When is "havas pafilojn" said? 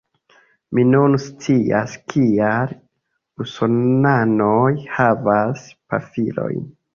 4.97-6.67